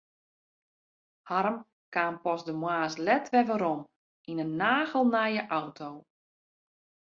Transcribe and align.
Harm 1.31 1.57
kaam 1.97 2.15
pas 2.23 2.41
de 2.47 2.53
moarns 2.63 2.95
let 3.05 3.25
wer 3.33 3.47
werom 3.49 3.81
yn 4.29 4.41
in 4.43 4.51
nagelnije 4.61 5.41
auto. 5.59 5.89